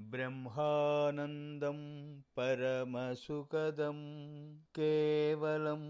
[0.00, 5.82] ब्रह्मानन्दं परमसुखदं केवलं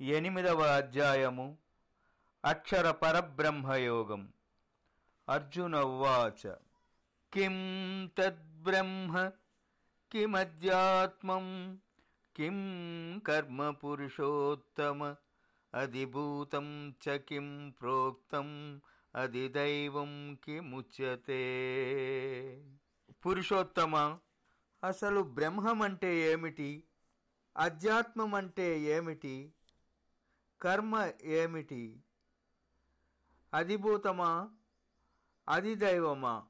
[0.02, 1.58] ఎనిమిదవ అధ్యాయము.
[2.46, 4.34] అక్షర పరబ్రహ్మయోగం.
[5.30, 6.56] అర్జున ఉవాచ
[7.34, 7.56] కిం
[8.18, 9.32] తద్బ్రహ్మ?
[10.12, 11.78] కిమధ్యాత్మం?
[12.36, 12.58] కిం
[13.28, 15.16] కర్మ పురుషోత్తమ?
[15.74, 18.82] అధిభూతం చ కిం ప్రోక్తం?
[19.16, 21.42] అధిదైవం కిముచ్యతే?
[23.26, 24.18] పురుషోత్తమ
[24.84, 26.84] అసలు బ్రహ్మం అంటే ఏమిటి?
[27.58, 29.54] అధ్యాత్మం అంటే ఏమిటి?
[30.62, 32.04] కర్మ ఏమిటి?
[33.54, 34.50] అధిభూతమా?
[35.50, 36.46] అధిదైవమా?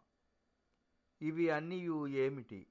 [1.21, 2.67] ఇవి అన్నీ ఏమిటి?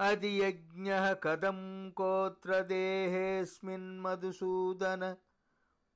[0.00, 5.16] అది యజ్ఞ కథం కోత్ర దేహేస్మిన్ మధుసూదన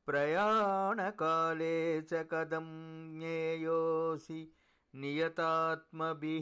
[0.08, 2.66] ప్రయాణకాలే చ కథం
[3.12, 4.48] జ్ఞేయోసి
[4.94, 6.38] నియతాత్మభి.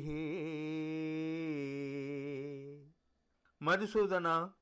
[3.62, 4.52] మధుసూదన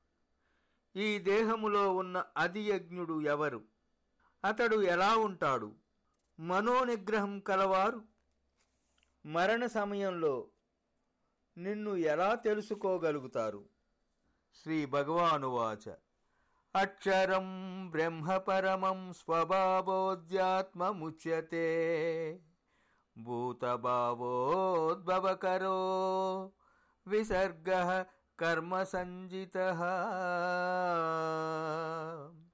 [0.95, 3.61] ఈ దేహములో ఉన్న అధియజ్ఞుడు ఎవరు?
[4.45, 5.71] అతడు ఎలా ఉంటాడు?
[6.39, 8.01] మనోనిగ్రహం కలవారు?
[9.25, 10.47] మరణ సమయంలో
[11.57, 13.65] నిన్ను ఎలా తెలుసుకోగలుగుతారు?
[14.63, 15.93] శ్రీ భగవానువాచ.
[16.75, 20.35] అక్షరం బ్రహ్మపరమం స్వభావోద్యాత్మముచ్యతే.
[23.17, 24.11] భూతభావోద్భవకరో.
[27.07, 28.05] విసర్గ
[28.43, 29.53] కర్మ సంజిత.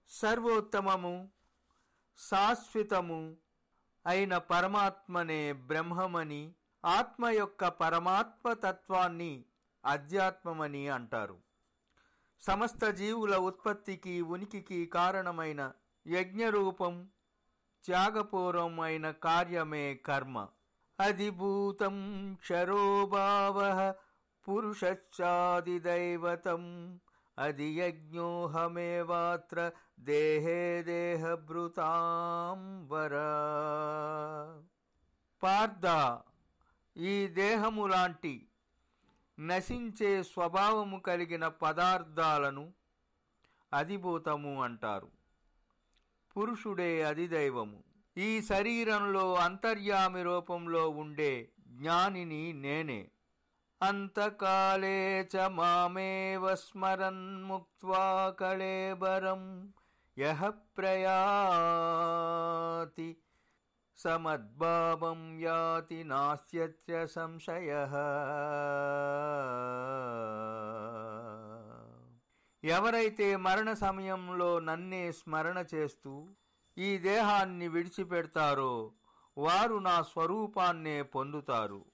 [0.10, 1.30] సర్వోత్తమము
[2.18, 3.38] శాశ్వతము
[4.06, 6.54] అయిన పరమాత్మనే బ్రహ్మమని
[6.86, 9.46] ఆత్మ యొక్క పరమాత్మ తత్వాన్ని
[9.86, 11.38] అధ్యాత్మమని అంటారు.
[12.42, 15.72] సమస్త జీవుల ఉత్పత్తికి ఉనికికి కారణమైన
[16.08, 17.10] యజ్ఞరూపం
[17.86, 20.48] త్యాగపూర్వం అయిన కార్యమే కర్మ.
[21.00, 21.98] అధిభూతం
[22.40, 23.94] క్షరోభావ.
[24.50, 27.00] పురుషశ్చాదిదైవతం
[27.40, 33.14] అది యజ్ఞోహమేవాత్ర దేహే దేహభృతాంబర
[35.44, 36.18] పార్థ
[36.98, 38.48] ఈ దేహము లాంటి
[39.40, 42.74] నశించే స్వభావము కలిగిన పదార్థాలను
[43.74, 45.10] అధిభూతము అంటారు.
[46.38, 47.84] పురుషుడే అధిదైవము.
[48.18, 53.12] ఈ శరీరంలో అంతర్యామి రూపంలో ఉండే జ్ఞానిని నేనే.
[53.82, 59.74] అంతకాలే చ మామేవ స్మరన్ ముక్త్వా కళేబరం
[60.18, 63.18] యహ ప్రయాతి
[63.98, 67.70] సమద్భావం యాతి నాస్త్యత్ర సంశయ.
[72.64, 76.28] ఎవరైతే మరణ సమయంలో నన్నే స్మరణ చేస్తూ
[76.78, 78.92] ఈ దేహాన్ని విడిచిపెడతారో
[79.38, 81.86] వారు నా స్వరూపాన్నే పొందుతారు.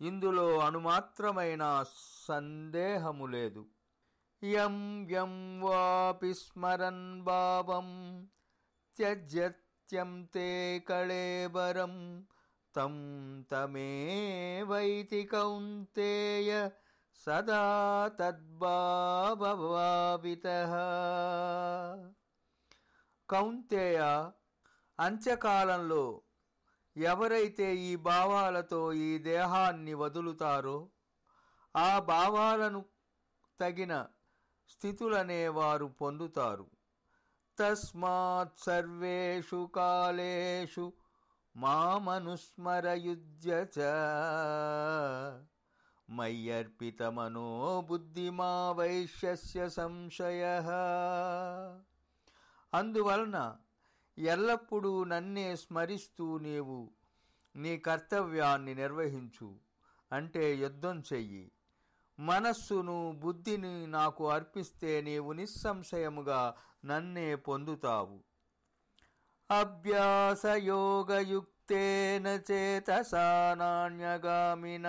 [0.00, 1.82] ఇందులో అణుమాత్రమైన
[2.26, 3.66] సందేహము లేదు.
[4.42, 7.88] యం యం వాపి స్మరన్ భావం
[8.96, 12.24] త్యజత్యం తే కళేబరం
[12.74, 12.94] తం
[13.50, 16.70] తమేవైతి కౌంతేయ
[17.26, 20.46] సదా తద్భావిత
[23.28, 23.98] కౌంతేయ
[24.98, 26.22] అంత్యకాలంలో
[26.96, 30.88] ఎవరైతే ఈ భావాలతో ఈ దేహాన్ని వదులుతారో
[31.76, 32.84] ఆ భావాలను
[33.60, 34.06] తగిన
[34.68, 36.70] స్థితులనే వారు పొందుతారు.
[37.58, 40.92] తస్మాత్ సర్వేషు కాలేషు
[41.56, 43.80] మామనుస్మరయుద్య చ
[46.10, 50.62] మయ్యర్పితమనో బుద్ధిమా వైశ్యస్య సంశయ.
[52.74, 53.56] అందువలన
[54.18, 56.90] ఎల్లప్పుడూ నన్నే స్మరిస్తూ నీవు
[57.56, 59.54] నీ కర్తవ్యాన్ని నిర్వహించు
[60.12, 61.52] అంటే యుద్ధం చెయ్యి.
[62.20, 66.54] మనస్సును బుద్ధిని నాకు అర్పిస్తే నీవు నిస్సంశయముగా
[66.84, 68.20] నన్నే పొందుతావు.
[69.50, 74.86] అభ్యాసయోగయుక్తేన చేతసా నాణ్యగామిన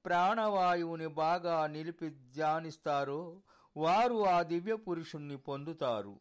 [0.04, 3.40] ప్రాణవాయువుని బాగా నిలిపి ధ్యానిస్తారో
[3.76, 6.14] వారు ఆ దివ్య పురుషుణ్ణి పొందుతారు.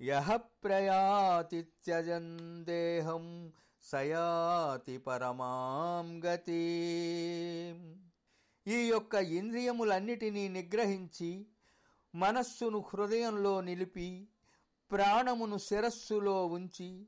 [0.00, 3.50] यः प्रयाति त्यजन् देहम्
[3.80, 8.01] स याति परमाम् गतिम्।
[8.66, 11.46] ఈ యొక్క ఇంద్రియములన్నిటినీ నిగ్రహించి
[12.14, 14.28] మనస్సును హృదయంలో నిలిపి
[14.90, 17.06] ప్రాణమును శిరస్సులో ఉంచి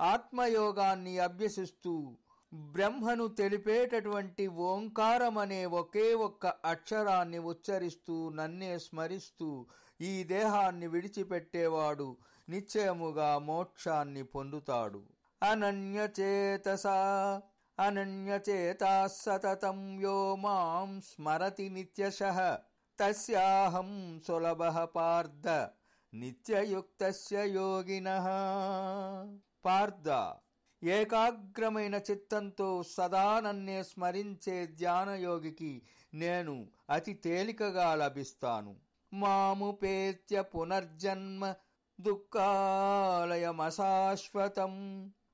[0.00, 2.16] ఆత్మయోగాన్ని అభ్యసిస్తూ
[2.54, 9.66] బ్రహ్మను తెలిపేటటువంటి ఓంకారమనే ఒకే ఒక్క అక్షరాన్ని ఉచ్చరిస్తూ నన్నే స్మరిస్తూ
[10.00, 12.16] ఈ దేహాన్ని విడిచిపెట్టేవాడు
[12.48, 15.02] నిశ్చయముగా మోక్షాన్ని పొందుతాడు.
[15.42, 16.96] అనన్యచేతసా
[17.78, 22.58] అనన్యచేతా సతతం యో మాం స్మరతి నిత్యశః
[22.98, 25.48] తస్యాహం సులభః పార్థ
[26.12, 28.08] నిత్యయుక్తస్య యోగిన
[29.64, 30.08] పార్థ
[30.82, 38.76] ఏకాగ్రమైన చిత్తంతో సదా నన్నే స్మరించే ధ్యానయోగికి నేను అతి తేలికగా లభిస్తాను
[39.12, 41.54] మాముపేత్య పునర్జన్మ
[41.98, 44.72] దుఃఖాలయమశాశ్వతం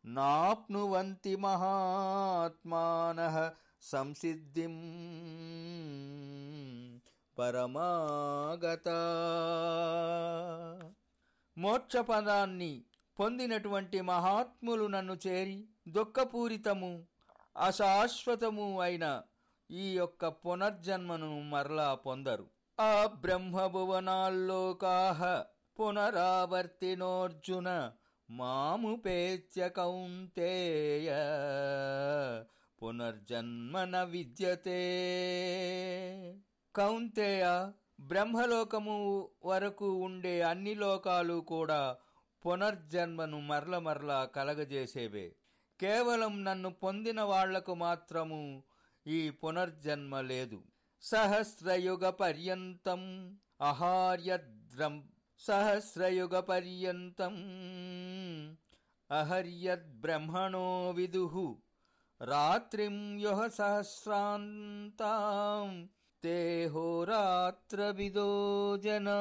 [0.08, 4.76] నాప్నువంతి మహాత్మాన సంసిద్ధిం
[7.38, 8.88] పరమాగత.
[11.58, 12.82] మోక్షపదాన్ని
[13.20, 17.04] పొందినటువంటి మహాత్ములు నన్ను చేరి దుఃఖపూరితము
[17.56, 19.22] అశాశ్వతము అయిన
[19.70, 22.46] ఈ యొక్క పునర్జన్మను మరలా పొందరు.
[22.80, 25.44] ఆ బ్రహ్మభువనాల్లోకాహ
[25.80, 27.92] పునరావర్తినోర్జున
[28.30, 31.10] మాముపేత్య కౌంతేయ
[32.82, 34.80] పునర్జన్మన విద్యతే.
[36.76, 37.70] కౌంతేయ
[38.00, 41.96] బ్రహ్మలోకము వరకు ఉండే అన్ని లోకాలు కూడా
[42.46, 45.36] పునర్జన్మను మరల మరల కలగజేసేవే.
[45.80, 48.62] కేవలం నన్ను పొందిన వాళ్ళకు మాత్రము
[49.06, 50.62] ఈ పునర్జన్మ లేదు.
[51.02, 53.30] సహస్రయుగ పర్యంతం
[53.60, 55.08] అహార్యద్రం
[55.40, 57.34] సహస్రయుగ పర్యంతం
[59.10, 61.56] అహర్యద్బ్రహ్మణో విదుః
[62.20, 65.88] రాత్రిం యుహ సహస్రాంతాం
[66.72, 69.20] హోరాత్రవిదో జనా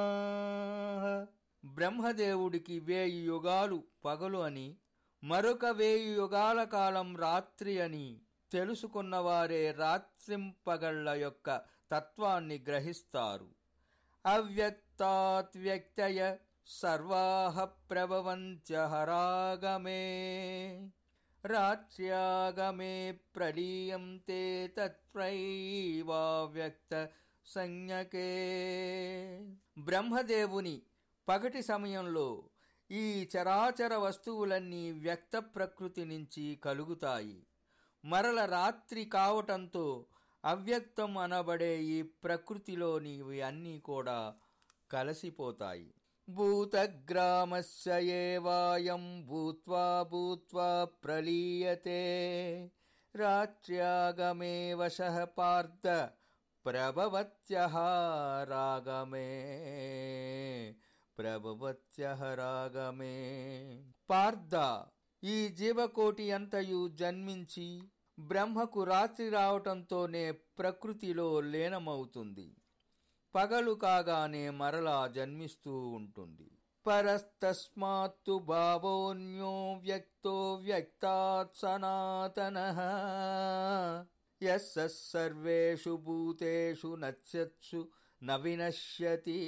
[1.63, 4.77] బ్రహ్మదేవుడికి వేయి యుగాలు పగలు అని
[5.23, 8.21] మరొక వేయి యుగాల కాలం రాత్రి అని
[8.51, 13.56] తెలుసుకున్నవారే రాత్రింపగళ్ళ యొక్క తత్వాన్ని గ్రహిస్తారు.
[14.27, 16.35] అవ్యక్తాత్ వ్యక్తయ
[16.67, 20.03] సర్వాహ ప్రభవంత్యహరాగమే
[21.45, 27.07] రాత్ర్యాగమే ప్రలీయంతే తత్రైవావ్యక్త
[27.45, 28.29] సంజ్ఞకే
[29.77, 30.81] బ్రహ్మదేవుని
[31.27, 32.43] పగటి సమయంలో
[32.91, 37.47] ఈ చరాచర వస్తువులన్నీ వ్యక్త ప్రకృతి నుంచి కలుగుతాయి.
[38.05, 40.05] మరల రాత్రి కావటంతో
[40.47, 44.35] అవ్యక్తం అనబడే ఈ ప్రకృతిలోనివి అన్నీ కూడా
[44.91, 45.93] కలసిపోతాయి.
[46.29, 52.71] భూతగ్రామస్యేవాయం భూత్వా భూత్వా ప్రలీయతే.
[53.15, 54.97] రాత్ర్యాగమే వశ
[55.37, 56.09] పార్థ
[56.65, 57.75] ప్రభవత్యః
[58.43, 59.55] రాగమే.
[61.17, 63.85] ప్రభవత్యః రాగమే.
[64.09, 64.85] పార్థ
[65.23, 67.81] ఈ జీవకోటి అంతయు జన్మించి
[68.19, 72.55] బ్రహ్మకు రాత్రి రావటంతోనే ప్రకృతిలో లీనమవుతుంది.
[73.35, 76.51] పగలు కాగానే మరలా జన్మిస్తూ ఉంటుంది.
[76.87, 82.57] పరస్తస్మాత్తు భావోన్యో వ్యక్తో వ్యక్తాత్ సనాతన.
[84.43, 84.79] యస్స
[85.13, 87.87] సర్వేషు భూతేషు నశ్యత్సు
[88.23, 89.39] నవినశ్యతి.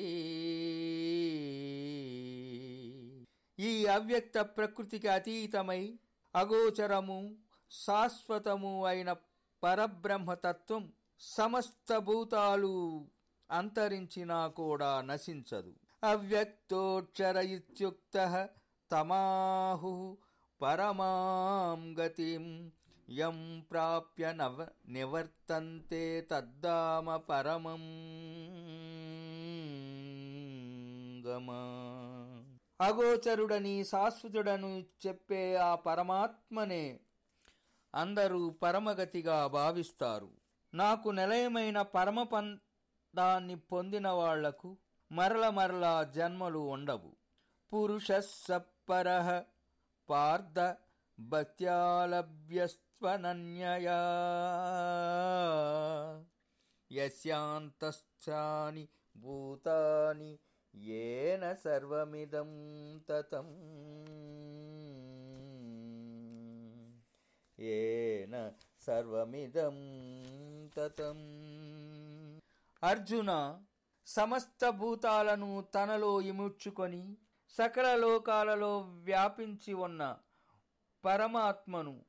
[3.60, 6.00] ఈ అవ్యక్త ప్రకృతికి అతీతమై
[6.36, 7.38] అగోచరము
[7.72, 9.16] శాశ్వతము అయిన
[9.64, 13.06] పరబ్రహ్మతత్వం సమస్త భూతాలు
[13.52, 15.74] అంతరించినా కూడా నశించదు.
[16.04, 18.48] అవ్యక్తోక్షర ఇత్యుక్త
[18.92, 20.18] తమాహు
[20.62, 22.72] పరమాం గతిం
[23.10, 27.84] యం ప్రాప్య నవ నివర్తంతే తద్దామ పరమం
[31.28, 31.62] గమా.
[32.82, 37.00] అగోచరుడని శాశ్వతుడను చెప్పే ఆ పరమాత్మనే
[37.96, 40.30] అందరూ పరమగతిగా భావిస్తారు.
[40.74, 42.24] నాకు నిలయమైన పరమ
[43.54, 44.78] పొందిన వాళ్ళకు
[45.12, 47.16] మరల మరల జన్మలు ఉండవు.
[47.74, 49.44] పురుష సప్పర
[50.10, 50.76] పార్థ
[51.20, 54.00] భక్త్యాలభ్యస్త్వనన్యయా
[56.92, 60.40] యస్యాంతశ్చాని భూతాని
[60.76, 62.50] ఏన సర్వమిదం
[63.10, 63.46] తతం.
[67.62, 68.52] ఏన
[68.86, 69.78] సర్వమిదం
[70.78, 71.18] తతం.
[72.84, 73.62] అర్జున
[74.08, 77.18] సమస్త భూతాలను తనలో ఇముడ్చుకొని
[77.50, 80.18] సకల లోకాలలో వ్యాపించి ఉన్న
[81.06, 82.06] పరమాత్మను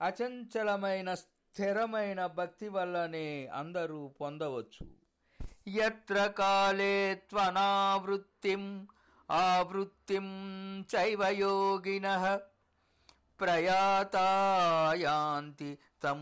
[0.00, 4.86] అచంచలమైన స్థిరమైన భక్తి వల్లనే అందరూ పొందవచ్చు.
[5.66, 8.88] ఎత్ర కాలే త్వనావృత్తిం
[9.30, 10.26] ఆవృత్తిం
[10.96, 12.38] చైవయోగిన
[13.40, 16.20] ప్రయాతాయాంతి తం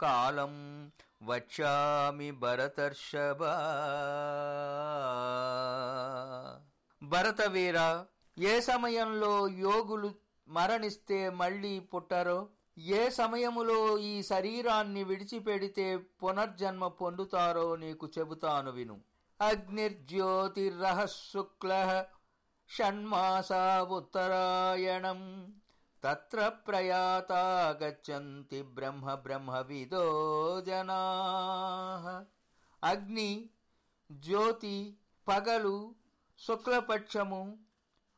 [0.00, 3.42] కాలం వచ్చామి భరతర్షభ
[7.02, 8.04] భరతవీర
[8.38, 10.14] ఏ సమయంలో యోగులు
[10.48, 12.48] మరణిస్తే మళ్ళీ పుట్టరో?
[12.78, 19.00] ఏ సమయములో ఈ శరీరాన్ని విడిచిపెడితే పునర్జన్మ పొందుతారో నీకు చెబుతాను విను.
[19.40, 22.04] అగ్నిర్జ్యోతిర్రహ శుక్ల
[22.68, 25.52] షణ్మాసా ఉత్తరాయణం.
[26.04, 27.42] తత్ర ప్రయాతా
[27.82, 30.04] గచ్చంతి బ్రహ్మ బ్రహ్మవిదో
[30.60, 31.00] జనా.
[32.84, 33.50] అగ్ని
[34.12, 34.96] జ్యోతి
[35.28, 35.94] పగలు
[36.38, 37.58] శుక్లపక్షము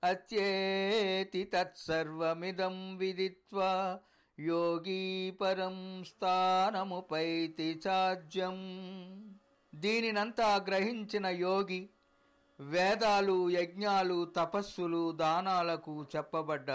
[0.02, 4.00] అత్యేతి తత్సర్వమిదం విదిత్వా
[4.38, 8.58] యోగీ పరం స్థానముపైతి చాజ్యం
[9.74, 11.88] దీనినంతా గ్రహించిన యోగి
[12.58, 16.70] వేదాలు యజ్ఞాలు తపస్సులు దానాలకు చెప్పబడ్డ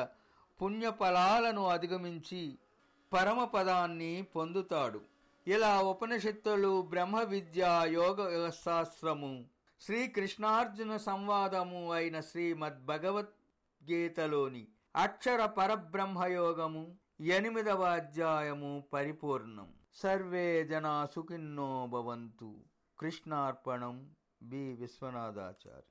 [0.59, 2.43] పుణ్యఫలాలను అధిగమించి
[3.11, 4.99] పరమపదాన్ని పొందుతాడు.
[5.47, 7.63] ఇలా ఉపనిషత్తులు బ్రహ్మ విద్య
[7.93, 9.31] యోగ శాస్త్రము
[9.81, 19.73] శ్రీకృష్ణార్జున సంవాదము అయిన శ్రీమద్భగవద్గీతలోని అక్షర పరబ్రహ్మయోగము ఎనిమిదవ అధ్యాయము పరిపూర్ణం.
[19.93, 22.55] సర్వే జనా సుఖిన్నో భవంతు.
[22.99, 25.85] కృష్ణార్పణం బి విశ్వనాథాచారి